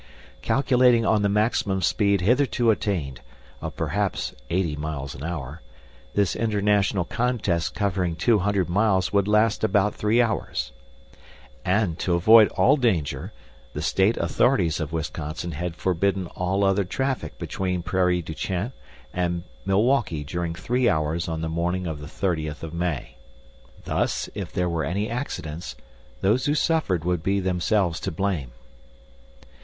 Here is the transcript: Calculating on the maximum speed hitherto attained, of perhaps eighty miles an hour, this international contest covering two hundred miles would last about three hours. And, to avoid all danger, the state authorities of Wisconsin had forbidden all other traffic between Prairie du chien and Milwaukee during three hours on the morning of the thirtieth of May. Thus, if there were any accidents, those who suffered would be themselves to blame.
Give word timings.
Calculating 0.41 1.05
on 1.05 1.21
the 1.21 1.29
maximum 1.29 1.83
speed 1.83 2.21
hitherto 2.21 2.71
attained, 2.71 3.21
of 3.61 3.75
perhaps 3.75 4.33
eighty 4.49 4.75
miles 4.75 5.13
an 5.13 5.23
hour, 5.23 5.61
this 6.15 6.35
international 6.35 7.05
contest 7.05 7.75
covering 7.75 8.15
two 8.15 8.39
hundred 8.39 8.67
miles 8.67 9.13
would 9.13 9.27
last 9.27 9.63
about 9.63 9.93
three 9.93 10.19
hours. 10.19 10.71
And, 11.63 11.99
to 11.99 12.15
avoid 12.15 12.47
all 12.57 12.77
danger, 12.77 13.31
the 13.73 13.83
state 13.83 14.17
authorities 14.17 14.79
of 14.79 14.91
Wisconsin 14.91 15.51
had 15.51 15.75
forbidden 15.75 16.25
all 16.33 16.63
other 16.63 16.83
traffic 16.83 17.37
between 17.37 17.83
Prairie 17.83 18.23
du 18.23 18.33
chien 18.33 18.71
and 19.13 19.43
Milwaukee 19.67 20.23
during 20.23 20.55
three 20.55 20.89
hours 20.89 21.27
on 21.27 21.41
the 21.41 21.47
morning 21.47 21.85
of 21.85 21.99
the 21.99 22.07
thirtieth 22.07 22.63
of 22.63 22.73
May. 22.73 23.17
Thus, 23.85 24.31
if 24.33 24.51
there 24.51 24.67
were 24.67 24.83
any 24.83 25.11
accidents, 25.11 25.75
those 26.21 26.45
who 26.45 26.55
suffered 26.55 27.05
would 27.05 27.21
be 27.21 27.39
themselves 27.39 27.99
to 27.99 28.11
blame. 28.11 28.49